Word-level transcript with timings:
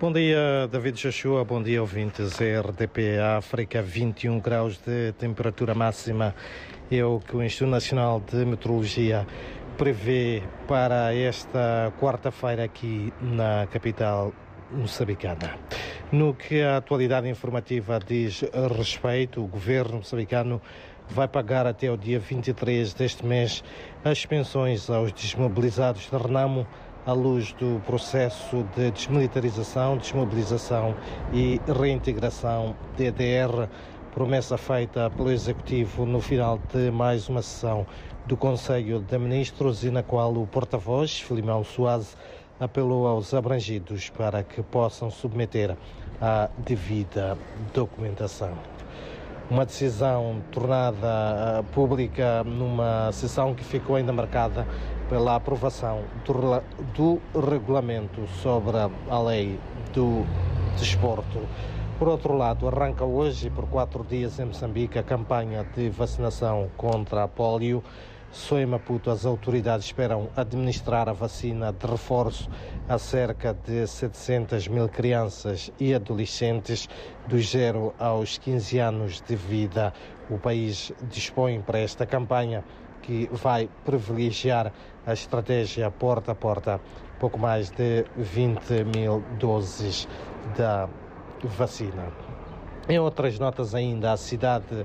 Bom 0.00 0.10
dia, 0.10 0.66
David 0.72 0.96
Joshua. 0.98 1.44
Bom 1.44 1.62
dia, 1.62 1.78
ouvintes. 1.82 2.38
RDP 2.40 3.18
África, 3.18 3.82
21 3.82 4.40
graus 4.40 4.78
de 4.78 5.12
temperatura 5.12 5.74
máxima. 5.74 6.34
É 6.90 7.04
o 7.04 7.20
que 7.20 7.36
o 7.36 7.42
Instituto 7.42 7.68
Nacional 7.68 8.18
de 8.18 8.42
Meteorologia 8.46 9.26
prevê 9.76 10.42
para 10.66 11.14
esta 11.14 11.92
quarta-feira 12.00 12.64
aqui 12.64 13.12
na 13.20 13.66
capital 13.66 14.32
moçambicana. 14.72 15.58
No 16.10 16.32
que 16.32 16.62
a 16.62 16.78
atualidade 16.78 17.28
informativa 17.28 18.00
diz 18.00 18.42
respeito, 18.78 19.44
o 19.44 19.46
governo 19.46 19.98
moçambicano 19.98 20.62
vai 21.10 21.28
pagar 21.28 21.66
até 21.66 21.90
o 21.90 21.96
dia 21.98 22.18
23 22.18 22.94
deste 22.94 23.26
mês 23.26 23.62
as 24.02 24.24
pensões 24.24 24.88
aos 24.88 25.12
desmobilizados 25.12 26.08
de 26.10 26.16
Renamo 26.16 26.66
à 27.06 27.12
luz 27.12 27.52
do 27.52 27.80
processo 27.86 28.64
de 28.76 28.90
desmilitarização, 28.90 29.96
desmobilização 29.96 30.94
e 31.32 31.60
reintegração 31.66 32.74
DDR, 32.96 33.68
promessa 34.14 34.58
feita 34.58 35.08
pelo 35.10 35.30
Executivo 35.30 36.04
no 36.04 36.20
final 36.20 36.60
de 36.72 36.90
mais 36.90 37.28
uma 37.28 37.42
sessão 37.42 37.86
do 38.26 38.36
Conselho 38.36 39.00
de 39.00 39.18
Ministros 39.18 39.82
e 39.84 39.90
na 39.90 40.02
qual 40.02 40.32
o 40.34 40.46
porta-voz, 40.46 41.20
Filimão 41.20 41.64
Soares, 41.64 42.16
apelou 42.58 43.06
aos 43.06 43.32
abrangidos 43.32 44.10
para 44.10 44.42
que 44.42 44.62
possam 44.62 45.10
submeter 45.10 45.76
à 46.20 46.50
devida 46.58 47.38
documentação 47.72 48.58
uma 49.50 49.66
decisão 49.66 50.40
tornada 50.52 51.08
eh, 51.58 51.62
pública 51.74 52.44
numa 52.44 53.10
sessão 53.10 53.52
que 53.52 53.64
ficou 53.64 53.96
ainda 53.96 54.12
marcada 54.12 54.64
pela 55.08 55.34
aprovação 55.34 56.04
do, 56.24 56.62
do 56.94 57.40
regulamento 57.50 58.28
sobre 58.42 58.76
a 58.78 59.20
lei 59.20 59.58
do 59.92 60.24
desporto. 60.78 61.40
Por 61.98 62.08
outro 62.08 62.34
lado, 62.34 62.68
arranca 62.68 63.04
hoje, 63.04 63.50
por 63.50 63.66
quatro 63.66 64.04
dias 64.04 64.38
em 64.38 64.44
Moçambique, 64.44 64.98
a 64.98 65.02
campanha 65.02 65.66
de 65.76 65.90
vacinação 65.90 66.70
contra 66.76 67.24
a 67.24 67.28
polio. 67.28 67.82
Só 68.32 68.60
em 68.60 68.66
Maputo, 68.66 69.10
as 69.10 69.26
autoridades 69.26 69.86
esperam 69.86 70.30
administrar 70.36 71.08
a 71.08 71.12
vacina 71.12 71.72
de 71.72 71.84
reforço 71.84 72.48
a 72.88 72.96
cerca 72.96 73.52
de 73.52 73.84
700 73.86 74.68
mil 74.68 74.88
crianças 74.88 75.72
e 75.80 75.92
adolescentes 75.92 76.88
dos 77.26 77.50
0 77.50 77.92
aos 77.98 78.38
15 78.38 78.78
anos 78.78 79.20
de 79.20 79.34
vida. 79.34 79.92
O 80.28 80.38
país 80.38 80.92
dispõe 81.02 81.60
para 81.60 81.80
esta 81.80 82.06
campanha 82.06 82.64
que 83.02 83.28
vai 83.32 83.68
privilegiar 83.84 84.72
a 85.04 85.12
estratégia 85.12 85.90
porta 85.90 86.30
a 86.30 86.34
porta, 86.34 86.80
pouco 87.18 87.36
mais 87.36 87.68
de 87.70 88.04
20 88.16 88.84
mil 88.84 89.24
doses 89.40 90.06
da 90.56 90.88
vacina. 91.42 92.29
Em 92.90 92.98
outras 92.98 93.38
notas 93.38 93.72
ainda, 93.72 94.10
a 94.10 94.16
cidade 94.16 94.84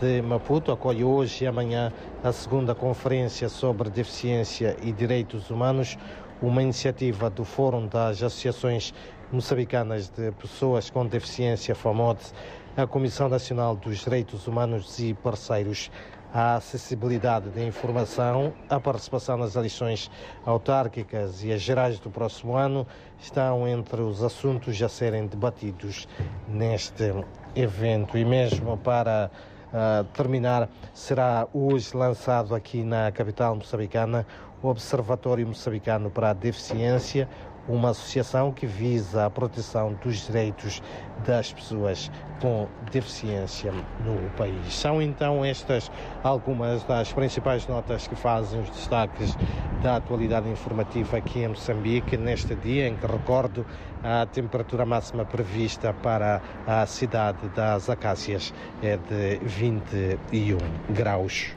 de 0.00 0.20
Maputo 0.22 0.72
acolhe 0.72 1.04
hoje 1.04 1.44
e 1.44 1.46
amanhã 1.46 1.92
a 2.20 2.32
segunda 2.32 2.74
conferência 2.74 3.48
sobre 3.48 3.88
deficiência 3.90 4.76
e 4.82 4.90
direitos 4.90 5.50
humanos, 5.50 5.96
uma 6.42 6.60
iniciativa 6.60 7.30
do 7.30 7.44
Fórum 7.44 7.86
das 7.86 8.20
Associações 8.24 8.92
Moçambicanas 9.30 10.08
de 10.08 10.32
Pessoas 10.32 10.90
com 10.90 11.06
Deficiência, 11.06 11.76
FAMOD, 11.76 12.18
a 12.76 12.88
Comissão 12.88 13.28
Nacional 13.28 13.76
dos 13.76 13.98
Direitos 13.98 14.48
Humanos 14.48 14.98
e 14.98 15.14
parceiros 15.14 15.92
a 16.34 16.56
acessibilidade 16.56 17.48
da 17.50 17.62
informação, 17.62 18.52
a 18.68 18.80
participação 18.80 19.36
nas 19.36 19.54
eleições 19.54 20.10
autárquicas 20.44 21.44
e 21.44 21.52
as 21.52 21.62
gerais 21.62 22.00
do 22.00 22.10
próximo 22.10 22.56
ano 22.56 22.84
estão 23.20 23.68
entre 23.68 24.00
os 24.00 24.20
assuntos 24.20 24.82
a 24.82 24.88
serem 24.88 25.28
debatidos 25.28 26.08
neste 26.48 27.14
evento. 27.54 28.18
E 28.18 28.24
mesmo 28.24 28.76
para 28.76 29.30
uh, 29.68 30.02
terminar, 30.12 30.68
será 30.92 31.46
hoje 31.54 31.96
lançado 31.96 32.52
aqui 32.52 32.82
na 32.82 33.12
capital 33.12 33.54
moçambicana 33.54 34.26
o 34.60 34.66
Observatório 34.66 35.46
Moçambicano 35.46 36.10
para 36.10 36.30
a 36.30 36.32
Deficiência, 36.32 37.28
uma 37.68 37.90
associação 37.90 38.52
que 38.52 38.66
visa 38.66 39.26
a 39.26 39.30
proteção 39.30 39.94
dos 40.02 40.26
direitos 40.26 40.82
das 41.26 41.52
pessoas 41.52 42.10
com 42.40 42.68
deficiência 42.90 43.72
no 43.72 44.30
país. 44.36 44.74
São 44.74 45.00
então 45.00 45.44
estas 45.44 45.90
algumas 46.22 46.82
das 46.84 47.12
principais 47.12 47.66
notas 47.66 48.06
que 48.06 48.14
fazem 48.14 48.60
os 48.60 48.70
destaques 48.70 49.36
da 49.82 49.96
atualidade 49.96 50.48
informativa 50.48 51.18
aqui 51.18 51.40
em 51.40 51.48
Moçambique, 51.48 52.16
neste 52.16 52.54
dia 52.54 52.88
em 52.88 52.96
que 52.96 53.06
recordo 53.06 53.64
a 54.02 54.26
temperatura 54.26 54.84
máxima 54.84 55.24
prevista 55.24 55.92
para 55.92 56.40
a 56.66 56.84
cidade 56.86 57.48
das 57.54 57.88
Acácias 57.88 58.52
é 58.82 58.96
de 58.96 59.38
21 59.42 60.58
graus. 60.90 61.52